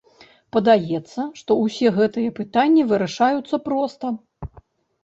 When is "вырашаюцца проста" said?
2.95-4.05